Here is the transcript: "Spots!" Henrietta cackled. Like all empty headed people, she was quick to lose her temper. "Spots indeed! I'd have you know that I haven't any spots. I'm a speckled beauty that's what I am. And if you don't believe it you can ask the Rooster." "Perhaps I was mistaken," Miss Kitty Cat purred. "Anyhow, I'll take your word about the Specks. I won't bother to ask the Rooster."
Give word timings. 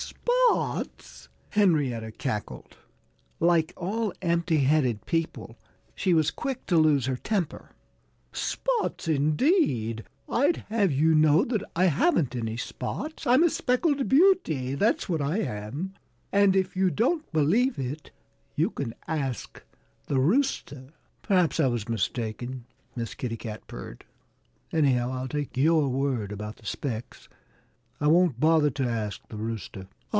"Spots!" 0.51 1.29
Henrietta 1.51 2.11
cackled. 2.11 2.75
Like 3.39 3.71
all 3.77 4.11
empty 4.21 4.57
headed 4.59 5.05
people, 5.05 5.57
she 5.95 6.13
was 6.13 6.29
quick 6.31 6.65
to 6.67 6.77
lose 6.77 7.05
her 7.05 7.15
temper. 7.15 7.71
"Spots 8.33 9.07
indeed! 9.07 10.03
I'd 10.27 10.57
have 10.69 10.91
you 10.91 11.15
know 11.15 11.45
that 11.45 11.63
I 11.75 11.85
haven't 11.85 12.35
any 12.35 12.57
spots. 12.57 13.25
I'm 13.27 13.43
a 13.43 13.49
speckled 13.49 14.07
beauty 14.09 14.75
that's 14.75 15.07
what 15.07 15.21
I 15.21 15.37
am. 15.39 15.93
And 16.33 16.55
if 16.55 16.75
you 16.75 16.89
don't 16.89 17.29
believe 17.31 17.79
it 17.79 18.11
you 18.55 18.71
can 18.71 18.93
ask 19.07 19.63
the 20.07 20.19
Rooster." 20.19 20.89
"Perhaps 21.21 21.59
I 21.61 21.67
was 21.67 21.87
mistaken," 21.87 22.65
Miss 22.95 23.13
Kitty 23.13 23.37
Cat 23.37 23.65
purred. 23.67 24.03
"Anyhow, 24.73 25.11
I'll 25.13 25.29
take 25.29 25.55
your 25.55 25.87
word 25.89 26.31
about 26.33 26.57
the 26.57 26.65
Specks. 26.65 27.29
I 28.01 28.07
won't 28.07 28.39
bother 28.39 28.69
to 28.71 28.83
ask 28.83 29.21
the 29.29 29.37
Rooster." 29.37 29.87